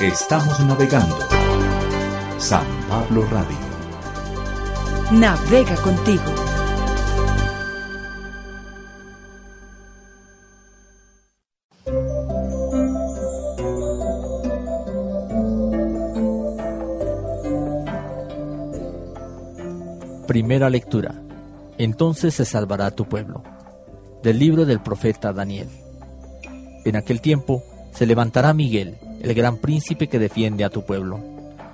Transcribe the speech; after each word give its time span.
Estamos 0.00 0.60
navegando. 0.60 1.18
San 2.38 2.64
Pablo 2.88 3.26
Radio. 3.32 3.56
Navega 5.10 5.74
contigo. 5.74 6.22
Primera 20.28 20.70
lectura. 20.70 21.12
Entonces 21.76 22.34
se 22.34 22.44
salvará 22.44 22.92
tu 22.92 23.08
pueblo. 23.08 23.42
Del 24.22 24.38
libro 24.38 24.64
del 24.64 24.78
profeta 24.78 25.32
Daniel. 25.32 25.68
En 26.84 26.94
aquel 26.94 27.20
tiempo 27.20 27.64
se 27.90 28.06
levantará 28.06 28.54
Miguel, 28.54 28.96
el 29.20 29.34
gran 29.34 29.56
príncipe 29.56 30.08
que 30.08 30.18
defiende 30.18 30.64
a 30.64 30.70
tu 30.70 30.84
pueblo. 30.84 31.20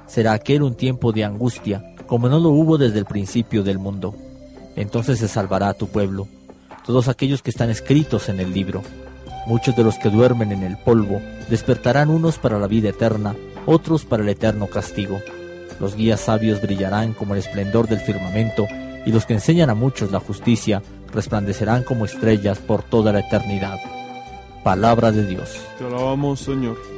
Será 0.07 0.33
aquel 0.33 0.63
un 0.63 0.75
tiempo 0.75 1.13
de 1.13 1.25
angustia, 1.25 1.95
como 2.07 2.29
no 2.29 2.39
lo 2.39 2.51
hubo 2.51 2.79
desde 2.79 2.99
el 2.99 3.05
principio 3.05 3.63
del 3.63 3.79
mundo. 3.79 4.15
Entonces 4.77 5.19
se 5.19 5.29
salvará 5.29 5.69
a 5.69 5.75
tu 5.75 5.89
pueblo, 5.89 6.29
todos 6.85 7.09
aquellos 7.09 7.43
que 7.43 7.51
están 7.51 7.71
escritos 7.71 8.29
en 8.29 8.41
el 8.41 8.53
libro. 8.53 8.83
Muchos 9.47 9.77
de 9.77 9.85
los 9.85 9.99
que 9.99 10.11
duermen 10.11 10.53
en 10.53 10.63
el 10.63 10.77
polvo 10.77 11.21
despertarán 11.49 12.11
unos 12.11 12.39
para 12.39 12.59
la 12.59 12.67
vida 12.67 12.91
eterna, 12.91 13.35
otros 13.67 14.05
para 14.05 14.23
el 14.23 14.29
eterno 14.29 14.67
castigo. 14.67 15.21
Los 15.81 15.97
guías 15.97 16.21
sabios 16.21 16.63
brillarán 16.63 17.15
como 17.15 17.35
el 17.35 17.41
esplendor 17.41 17.89
del 17.89 18.01
firmamento, 18.01 18.67
y 19.07 19.13
los 19.13 19.27
que 19.27 19.35
enseñan 19.35 19.71
a 19.71 19.75
muchos 19.75 20.11
la 20.13 20.21
justicia 20.21 20.83
resplandecerán 21.13 21.83
como 21.83 22.05
estrellas 22.05 22.59
por 22.59 22.83
toda 22.83 23.13
la 23.13 23.21
eternidad. 23.21 23.79
Palabra 24.63 25.13
de 25.13 25.27
Dios. 25.27 25.61
Te 25.79 25.85
alabamos, 25.85 26.41
Señor. 26.41 26.94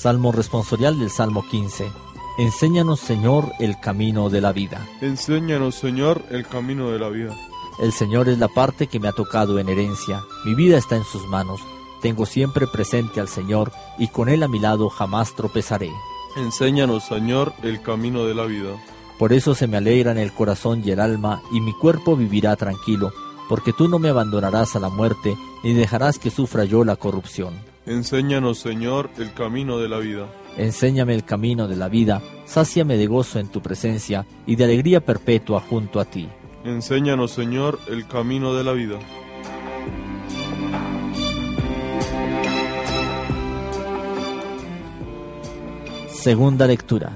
Salmo 0.00 0.32
responsorial 0.32 0.98
del 0.98 1.10
Salmo 1.10 1.44
15. 1.46 1.92
Enséñanos, 2.38 3.00
Señor, 3.00 3.52
el 3.58 3.78
camino 3.80 4.30
de 4.30 4.40
la 4.40 4.50
vida. 4.50 4.88
Enséñanos, 5.02 5.74
Señor, 5.74 6.22
el 6.30 6.46
camino 6.46 6.90
de 6.90 6.98
la 6.98 7.10
vida. 7.10 7.36
El 7.78 7.92
Señor 7.92 8.30
es 8.30 8.38
la 8.38 8.48
parte 8.48 8.86
que 8.86 8.98
me 8.98 9.08
ha 9.08 9.12
tocado 9.12 9.58
en 9.58 9.68
herencia. 9.68 10.22
Mi 10.46 10.54
vida 10.54 10.78
está 10.78 10.96
en 10.96 11.04
sus 11.04 11.26
manos. 11.26 11.60
Tengo 12.00 12.24
siempre 12.24 12.66
presente 12.66 13.20
al 13.20 13.28
Señor 13.28 13.72
y 13.98 14.08
con 14.08 14.30
Él 14.30 14.42
a 14.42 14.48
mi 14.48 14.58
lado 14.58 14.88
jamás 14.88 15.34
tropezaré. 15.34 15.90
Enséñanos, 16.34 17.04
Señor, 17.04 17.52
el 17.62 17.82
camino 17.82 18.24
de 18.24 18.34
la 18.34 18.46
vida. 18.46 18.70
Por 19.18 19.34
eso 19.34 19.54
se 19.54 19.66
me 19.66 19.76
alegran 19.76 20.16
el 20.16 20.32
corazón 20.32 20.80
y 20.82 20.92
el 20.92 21.00
alma, 21.00 21.42
y 21.52 21.60
mi 21.60 21.74
cuerpo 21.74 22.16
vivirá 22.16 22.56
tranquilo, 22.56 23.12
porque 23.50 23.74
tú 23.74 23.86
no 23.86 23.98
me 23.98 24.08
abandonarás 24.08 24.76
a 24.76 24.80
la 24.80 24.88
muerte, 24.88 25.36
ni 25.62 25.74
dejarás 25.74 26.18
que 26.18 26.30
sufra 26.30 26.64
yo 26.64 26.86
la 26.86 26.96
corrupción. 26.96 27.68
Enséñanos, 27.90 28.60
Señor, 28.60 29.10
el 29.18 29.34
camino 29.34 29.78
de 29.78 29.88
la 29.88 29.98
vida. 29.98 30.28
Enséñame 30.56 31.12
el 31.12 31.24
camino 31.24 31.66
de 31.66 31.74
la 31.74 31.88
vida, 31.88 32.22
sáciame 32.44 32.96
de 32.96 33.08
gozo 33.08 33.40
en 33.40 33.48
tu 33.48 33.60
presencia 33.60 34.28
y 34.46 34.54
de 34.54 34.62
alegría 34.62 35.04
perpetua 35.04 35.60
junto 35.60 35.98
a 35.98 36.04
ti. 36.04 36.28
Enséñanos, 36.64 37.32
Señor, 37.32 37.80
el 37.88 38.06
camino 38.06 38.54
de 38.54 38.62
la 38.62 38.72
vida. 38.74 38.96
Segunda 46.08 46.68
lectura. 46.68 47.10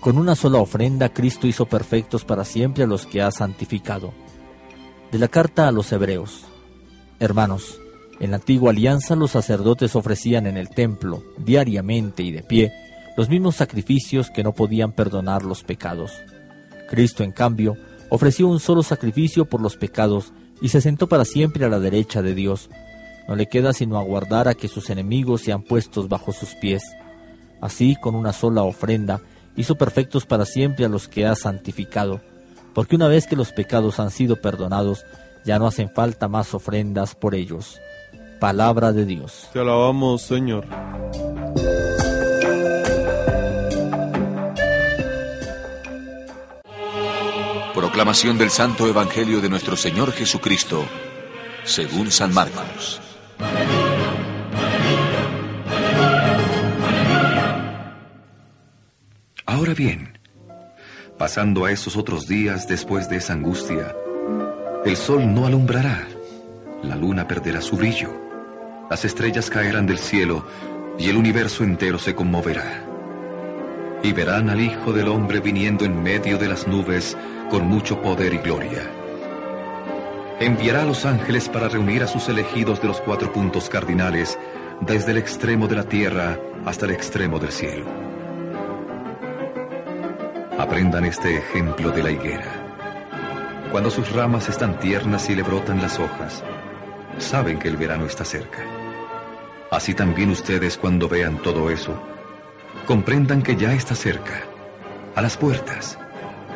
Con 0.00 0.18
una 0.18 0.34
sola 0.34 0.58
ofrenda 0.58 1.14
Cristo 1.14 1.46
hizo 1.46 1.64
perfectos 1.64 2.26
para 2.26 2.44
siempre 2.44 2.84
a 2.84 2.86
los 2.86 3.06
que 3.06 3.22
ha 3.22 3.30
santificado. 3.30 4.12
De 5.10 5.18
la 5.18 5.28
carta 5.28 5.66
a 5.66 5.72
los 5.72 5.90
Hebreos. 5.92 6.44
Hermanos, 7.20 7.80
en 8.20 8.30
la 8.30 8.36
antigua 8.36 8.70
alianza 8.70 9.14
los 9.14 9.30
sacerdotes 9.32 9.94
ofrecían 9.94 10.46
en 10.46 10.56
el 10.56 10.68
templo, 10.70 11.22
diariamente 11.36 12.22
y 12.22 12.32
de 12.32 12.42
pie, 12.42 12.72
los 13.16 13.28
mismos 13.28 13.56
sacrificios 13.56 14.30
que 14.30 14.42
no 14.42 14.52
podían 14.52 14.92
perdonar 14.92 15.44
los 15.44 15.62
pecados. 15.62 16.12
Cristo, 16.88 17.22
en 17.22 17.32
cambio, 17.32 17.76
ofreció 18.10 18.48
un 18.48 18.60
solo 18.60 18.82
sacrificio 18.82 19.44
por 19.44 19.60
los 19.60 19.76
pecados 19.76 20.32
y 20.60 20.70
se 20.70 20.80
sentó 20.80 21.08
para 21.08 21.24
siempre 21.24 21.64
a 21.64 21.68
la 21.68 21.78
derecha 21.78 22.22
de 22.22 22.34
Dios. 22.34 22.70
No 23.28 23.36
le 23.36 23.46
queda 23.46 23.72
sino 23.72 23.98
aguardar 23.98 24.48
a 24.48 24.54
que 24.54 24.68
sus 24.68 24.90
enemigos 24.90 25.42
sean 25.42 25.62
puestos 25.62 26.08
bajo 26.08 26.32
sus 26.32 26.54
pies. 26.54 26.82
Así, 27.60 27.96
con 28.00 28.14
una 28.14 28.32
sola 28.32 28.62
ofrenda, 28.62 29.20
hizo 29.56 29.76
perfectos 29.76 30.26
para 30.26 30.44
siempre 30.44 30.84
a 30.84 30.88
los 30.88 31.08
que 31.08 31.26
ha 31.26 31.34
santificado, 31.34 32.20
porque 32.74 32.96
una 32.96 33.08
vez 33.08 33.26
que 33.26 33.36
los 33.36 33.52
pecados 33.52 34.00
han 34.00 34.10
sido 34.10 34.36
perdonados, 34.40 35.04
ya 35.44 35.58
no 35.58 35.66
hacen 35.66 35.90
falta 35.90 36.28
más 36.28 36.54
ofrendas 36.54 37.14
por 37.14 37.34
ellos. 37.34 37.80
Palabra 38.40 38.92
de 38.92 39.04
Dios. 39.04 39.48
Te 39.52 39.58
alabamos, 39.58 40.22
Señor. 40.22 40.64
Proclamación 47.74 48.38
del 48.38 48.50
Santo 48.50 48.86
Evangelio 48.86 49.40
de 49.40 49.48
nuestro 49.48 49.76
Señor 49.76 50.12
Jesucristo, 50.12 50.84
según 51.64 52.10
San 52.10 52.32
Marcos. 52.32 53.00
Ahora 59.46 59.74
bien, 59.74 60.18
pasando 61.18 61.64
a 61.64 61.72
esos 61.72 61.96
otros 61.96 62.28
días 62.28 62.68
después 62.68 63.08
de 63.08 63.16
esa 63.16 63.32
angustia, 63.32 63.96
el 64.84 64.96
sol 64.96 65.34
no 65.34 65.46
alumbrará, 65.46 66.06
la 66.82 66.94
luna 66.94 67.26
perderá 67.26 67.60
su 67.60 67.76
brillo, 67.76 68.27
las 68.90 69.04
estrellas 69.04 69.50
caerán 69.50 69.86
del 69.86 69.98
cielo 69.98 70.44
y 70.98 71.10
el 71.10 71.16
universo 71.16 71.62
entero 71.62 71.98
se 71.98 72.14
conmoverá. 72.14 72.84
Y 74.02 74.12
verán 74.12 74.48
al 74.48 74.60
Hijo 74.60 74.92
del 74.92 75.08
Hombre 75.08 75.40
viniendo 75.40 75.84
en 75.84 76.02
medio 76.02 76.38
de 76.38 76.48
las 76.48 76.66
nubes 76.66 77.16
con 77.50 77.66
mucho 77.66 78.00
poder 78.00 78.32
y 78.32 78.38
gloria. 78.38 78.82
Enviará 80.40 80.82
a 80.82 80.86
los 80.86 81.04
ángeles 81.04 81.48
para 81.48 81.68
reunir 81.68 82.02
a 82.02 82.06
sus 82.06 82.28
elegidos 82.28 82.80
de 82.80 82.88
los 82.88 83.00
cuatro 83.00 83.32
puntos 83.32 83.68
cardinales, 83.68 84.38
desde 84.80 85.10
el 85.10 85.18
extremo 85.18 85.66
de 85.66 85.76
la 85.76 85.82
tierra 85.82 86.38
hasta 86.64 86.86
el 86.86 86.92
extremo 86.92 87.38
del 87.40 87.50
cielo. 87.50 87.86
Aprendan 90.56 91.04
este 91.04 91.36
ejemplo 91.36 91.90
de 91.90 92.02
la 92.02 92.10
higuera. 92.10 92.52
Cuando 93.72 93.90
sus 93.90 94.12
ramas 94.12 94.48
están 94.48 94.78
tiernas 94.78 95.28
y 95.28 95.34
le 95.34 95.42
brotan 95.42 95.82
las 95.82 95.98
hojas, 95.98 96.44
saben 97.16 97.58
que 97.58 97.68
el 97.68 97.76
verano 97.76 98.06
está 98.06 98.24
cerca. 98.24 98.58
Así 99.70 99.94
también 99.94 100.30
ustedes 100.30 100.76
cuando 100.76 101.08
vean 101.08 101.38
todo 101.42 101.70
eso, 101.70 102.00
comprendan 102.86 103.42
que 103.42 103.56
ya 103.56 103.72
está 103.72 103.94
cerca, 103.94 104.42
a 105.14 105.22
las 105.22 105.36
puertas. 105.36 105.98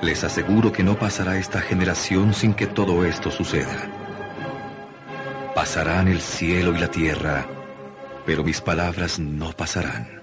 Les 0.03 0.25
aseguro 0.25 0.73
que 0.73 0.83
no 0.83 0.99
pasará 0.99 1.39
esta 1.39 1.61
generación 1.61 2.35
sin 2.35 2.55
que 2.55 2.67
todo 2.67 3.05
esto 3.05 3.31
suceda. 3.31 3.89
Pasarán 5.55 6.09
el 6.09 6.21
cielo 6.21 6.75
y 6.75 6.79
la 6.79 6.91
tierra, 6.91 7.47
pero 8.25 8.43
mis 8.43 8.61
palabras 8.61 9.19
no 9.19 9.53
pasarán. 9.53 10.23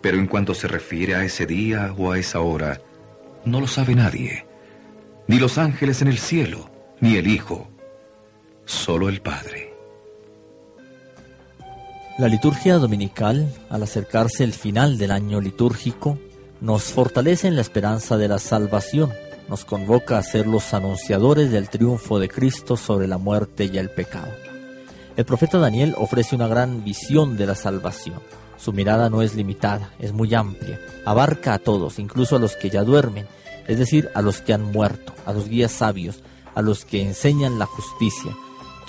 Pero 0.00 0.18
en 0.18 0.26
cuanto 0.26 0.54
se 0.54 0.68
refiere 0.68 1.16
a 1.16 1.24
ese 1.24 1.44
día 1.44 1.92
o 1.98 2.12
a 2.12 2.18
esa 2.18 2.40
hora, 2.40 2.80
no 3.44 3.60
lo 3.60 3.66
sabe 3.66 3.94
nadie, 3.94 4.46
ni 5.26 5.38
los 5.38 5.58
ángeles 5.58 6.02
en 6.02 6.08
el 6.08 6.18
cielo, 6.18 6.70
ni 7.00 7.16
el 7.16 7.26
Hijo, 7.26 7.68
solo 8.68 9.08
el 9.08 9.22
Padre. 9.22 9.74
La 12.18 12.28
liturgia 12.28 12.76
dominical, 12.76 13.48
al 13.70 13.82
acercarse 13.82 14.44
el 14.44 14.52
final 14.52 14.98
del 14.98 15.10
año 15.10 15.40
litúrgico, 15.40 16.18
nos 16.60 16.84
fortalece 16.84 17.48
en 17.48 17.54
la 17.54 17.62
esperanza 17.62 18.18
de 18.18 18.28
la 18.28 18.38
salvación, 18.38 19.12
nos 19.48 19.64
convoca 19.64 20.18
a 20.18 20.22
ser 20.22 20.46
los 20.46 20.74
anunciadores 20.74 21.50
del 21.50 21.70
triunfo 21.70 22.18
de 22.18 22.28
Cristo 22.28 22.76
sobre 22.76 23.08
la 23.08 23.16
muerte 23.16 23.70
y 23.72 23.78
el 23.78 23.88
pecado. 23.88 24.32
El 25.16 25.24
profeta 25.24 25.58
Daniel 25.58 25.94
ofrece 25.96 26.36
una 26.36 26.46
gran 26.46 26.84
visión 26.84 27.38
de 27.38 27.46
la 27.46 27.54
salvación. 27.54 28.20
Su 28.58 28.72
mirada 28.72 29.08
no 29.08 29.22
es 29.22 29.34
limitada, 29.34 29.94
es 29.98 30.12
muy 30.12 30.34
amplia, 30.34 30.78
abarca 31.06 31.54
a 31.54 31.58
todos, 31.58 31.98
incluso 31.98 32.36
a 32.36 32.38
los 32.38 32.54
que 32.56 32.68
ya 32.68 32.82
duermen, 32.82 33.26
es 33.66 33.78
decir, 33.78 34.10
a 34.14 34.20
los 34.20 34.42
que 34.42 34.52
han 34.52 34.64
muerto, 34.72 35.14
a 35.24 35.32
los 35.32 35.48
guías 35.48 35.72
sabios, 35.72 36.22
a 36.54 36.60
los 36.60 36.84
que 36.84 37.00
enseñan 37.00 37.58
la 37.58 37.66
justicia. 37.66 38.36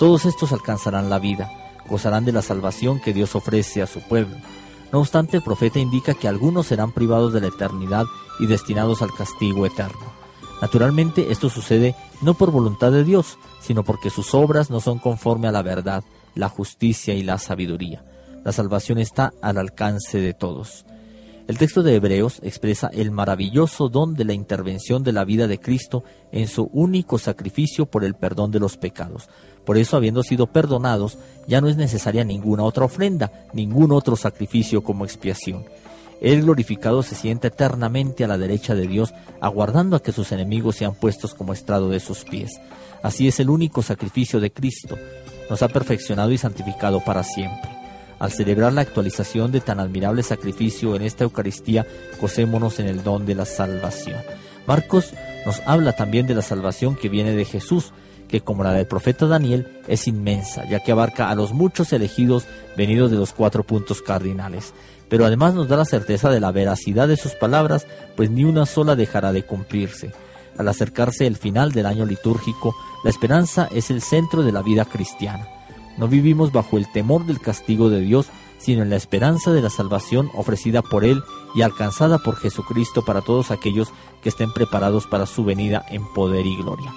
Todos 0.00 0.24
estos 0.24 0.54
alcanzarán 0.54 1.10
la 1.10 1.18
vida, 1.18 1.50
gozarán 1.86 2.24
de 2.24 2.32
la 2.32 2.40
salvación 2.40 3.00
que 3.00 3.12
Dios 3.12 3.34
ofrece 3.34 3.82
a 3.82 3.86
su 3.86 4.00
pueblo. 4.00 4.34
No 4.92 5.00
obstante, 5.00 5.36
el 5.36 5.42
profeta 5.42 5.78
indica 5.78 6.14
que 6.14 6.26
algunos 6.26 6.68
serán 6.68 6.92
privados 6.92 7.34
de 7.34 7.42
la 7.42 7.48
eternidad 7.48 8.06
y 8.38 8.46
destinados 8.46 9.02
al 9.02 9.12
castigo 9.12 9.66
eterno. 9.66 10.00
Naturalmente, 10.62 11.30
esto 11.30 11.50
sucede 11.50 11.94
no 12.22 12.32
por 12.32 12.50
voluntad 12.50 12.90
de 12.92 13.04
Dios, 13.04 13.36
sino 13.60 13.84
porque 13.84 14.08
sus 14.08 14.32
obras 14.32 14.70
no 14.70 14.80
son 14.80 14.98
conforme 14.98 15.48
a 15.48 15.52
la 15.52 15.60
verdad, 15.60 16.02
la 16.34 16.48
justicia 16.48 17.12
y 17.12 17.22
la 17.22 17.36
sabiduría. 17.36 18.02
La 18.42 18.52
salvación 18.52 18.96
está 18.96 19.34
al 19.42 19.58
alcance 19.58 20.18
de 20.18 20.32
todos. 20.32 20.86
El 21.50 21.58
texto 21.58 21.82
de 21.82 21.96
Hebreos 21.96 22.38
expresa 22.44 22.92
el 22.92 23.10
maravilloso 23.10 23.88
don 23.88 24.14
de 24.14 24.24
la 24.24 24.34
intervención 24.34 25.02
de 25.02 25.10
la 25.10 25.24
vida 25.24 25.48
de 25.48 25.58
Cristo 25.58 26.04
en 26.30 26.46
su 26.46 26.70
único 26.72 27.18
sacrificio 27.18 27.86
por 27.86 28.04
el 28.04 28.14
perdón 28.14 28.52
de 28.52 28.60
los 28.60 28.76
pecados. 28.76 29.28
Por 29.66 29.76
eso, 29.76 29.96
habiendo 29.96 30.22
sido 30.22 30.46
perdonados, 30.46 31.18
ya 31.48 31.60
no 31.60 31.66
es 31.66 31.76
necesaria 31.76 32.22
ninguna 32.22 32.62
otra 32.62 32.84
ofrenda, 32.84 33.48
ningún 33.52 33.90
otro 33.90 34.14
sacrificio 34.14 34.84
como 34.84 35.04
expiación. 35.04 35.64
El 36.20 36.42
glorificado 36.42 37.02
se 37.02 37.16
siente 37.16 37.48
eternamente 37.48 38.22
a 38.22 38.28
la 38.28 38.38
derecha 38.38 38.76
de 38.76 38.86
Dios, 38.86 39.12
aguardando 39.40 39.96
a 39.96 40.02
que 40.04 40.12
sus 40.12 40.30
enemigos 40.30 40.76
sean 40.76 40.94
puestos 40.94 41.34
como 41.34 41.52
estrado 41.52 41.88
de 41.88 41.98
sus 41.98 42.22
pies. 42.22 42.60
Así 43.02 43.26
es 43.26 43.40
el 43.40 43.50
único 43.50 43.82
sacrificio 43.82 44.38
de 44.38 44.52
Cristo. 44.52 44.96
Nos 45.50 45.62
ha 45.62 45.68
perfeccionado 45.68 46.30
y 46.30 46.38
santificado 46.38 47.00
para 47.00 47.24
siempre. 47.24 47.69
Al 48.20 48.30
celebrar 48.30 48.74
la 48.74 48.82
actualización 48.82 49.50
de 49.50 49.60
tan 49.60 49.80
admirable 49.80 50.22
sacrificio 50.22 50.94
en 50.94 51.02
esta 51.02 51.24
Eucaristía, 51.24 51.86
gocémonos 52.20 52.78
en 52.78 52.86
el 52.86 53.02
don 53.02 53.24
de 53.24 53.34
la 53.34 53.46
salvación. 53.46 54.20
Marcos 54.66 55.14
nos 55.46 55.60
habla 55.66 55.96
también 55.96 56.26
de 56.26 56.34
la 56.34 56.42
salvación 56.42 56.96
que 56.96 57.08
viene 57.08 57.32
de 57.32 57.46
Jesús, 57.46 57.92
que 58.28 58.42
como 58.42 58.62
la 58.62 58.74
del 58.74 58.86
profeta 58.86 59.26
Daniel 59.26 59.80
es 59.88 60.06
inmensa, 60.06 60.68
ya 60.68 60.80
que 60.80 60.92
abarca 60.92 61.30
a 61.30 61.34
los 61.34 61.52
muchos 61.52 61.94
elegidos 61.94 62.44
venidos 62.76 63.10
de 63.10 63.16
los 63.16 63.32
cuatro 63.32 63.64
puntos 63.64 64.02
cardinales. 64.02 64.74
Pero 65.08 65.24
además 65.24 65.54
nos 65.54 65.66
da 65.68 65.78
la 65.78 65.86
certeza 65.86 66.30
de 66.30 66.40
la 66.40 66.52
veracidad 66.52 67.08
de 67.08 67.16
sus 67.16 67.32
palabras, 67.32 67.86
pues 68.16 68.30
ni 68.30 68.44
una 68.44 68.66
sola 68.66 68.96
dejará 68.96 69.32
de 69.32 69.44
cumplirse. 69.44 70.12
Al 70.58 70.68
acercarse 70.68 71.26
el 71.26 71.36
final 71.36 71.72
del 71.72 71.86
año 71.86 72.04
litúrgico, 72.04 72.76
la 73.02 73.08
esperanza 73.08 73.66
es 73.72 73.90
el 73.90 74.02
centro 74.02 74.42
de 74.42 74.52
la 74.52 74.60
vida 74.60 74.84
cristiana. 74.84 75.48
No 76.00 76.08
vivimos 76.08 76.50
bajo 76.50 76.78
el 76.78 76.90
temor 76.90 77.26
del 77.26 77.40
castigo 77.40 77.90
de 77.90 78.00
Dios, 78.00 78.30
sino 78.56 78.82
en 78.82 78.88
la 78.88 78.96
esperanza 78.96 79.52
de 79.52 79.60
la 79.60 79.68
salvación 79.68 80.30
ofrecida 80.34 80.80
por 80.80 81.04
Él 81.04 81.22
y 81.54 81.60
alcanzada 81.60 82.16
por 82.18 82.36
Jesucristo 82.36 83.04
para 83.04 83.20
todos 83.20 83.50
aquellos 83.50 83.92
que 84.22 84.30
estén 84.30 84.50
preparados 84.50 85.06
para 85.06 85.26
su 85.26 85.44
venida 85.44 85.84
en 85.90 86.10
poder 86.14 86.46
y 86.46 86.56
gloria. 86.56 86.90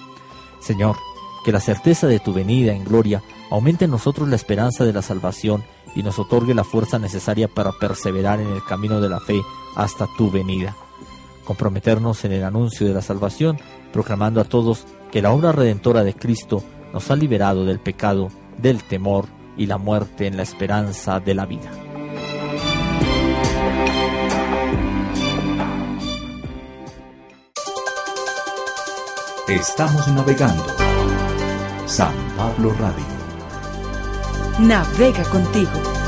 Señor, 0.62 0.96
que 1.44 1.52
la 1.52 1.60
certeza 1.60 2.08
de 2.08 2.22
tu 2.22 2.32
venida 2.32 2.72
en 2.72 2.86
gloria 2.86 3.22
aumente 3.52 3.86
en 3.86 3.92
nosotros 3.92 4.30
la 4.30 4.38
esperanza 4.38 4.86
de 4.86 4.94
la 4.94 5.02
salvación 5.02 5.66
y 5.96 6.02
nos 6.02 6.18
otorgue 6.18 6.54
la 6.54 6.64
fuerza 6.64 6.98
necesaria 6.98 7.50
para 7.50 7.74
perseverar 7.74 8.40
en 8.40 8.48
el 8.48 8.64
camino 8.64 9.02
de 9.02 9.10
la 9.10 9.20
fe 9.20 9.42
hasta 9.76 10.08
tu 10.18 10.32
venida. 10.32 10.78
Comprometernos 11.44 12.24
en 12.24 12.32
el 12.32 12.46
anuncio 12.46 12.88
de 12.88 12.94
la 12.94 13.02
salvación, 13.02 13.60
proclamando 13.92 14.40
a 14.40 14.46
todos 14.46 14.86
que 15.12 15.22
la 15.22 15.34
obra 15.34 15.52
redentora 15.52 16.06
de 16.06 16.14
Cristo 16.14 16.64
nos 16.94 17.12
ha 17.12 17.18
liberado 17.18 17.66
del 17.66 17.82
pecado 17.82 18.30
del 18.58 18.84
temor 18.84 19.28
y 19.58 19.68
la 19.68 19.78
muerte 19.78 20.28
en 20.28 20.38
la 20.38 20.44
esperanza 20.44 21.20
de 21.20 21.34
la 21.34 21.46
vida. 21.46 21.72
Estamos 29.48 30.08
navegando. 30.08 30.66
San 31.86 32.14
Pablo 32.38 32.74
Radio. 32.74 33.06
Navega 34.60 35.24
contigo. 35.26 36.03